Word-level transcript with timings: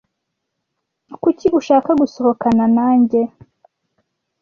Kuki 1.21 1.45
ushaka 1.59 1.89
gusohokana 2.01 2.65
nanjye? 2.75 3.21